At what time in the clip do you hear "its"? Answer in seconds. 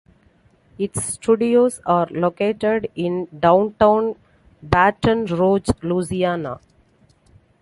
0.79-1.03